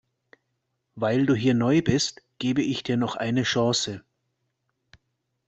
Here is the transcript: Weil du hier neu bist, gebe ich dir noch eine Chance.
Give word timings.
Weil 0.95 1.27
du 1.27 1.35
hier 1.35 1.53
neu 1.53 1.83
bist, 1.83 2.23
gebe 2.39 2.63
ich 2.63 2.81
dir 2.81 2.97
noch 2.97 3.17
eine 3.17 3.43
Chance. 3.43 4.03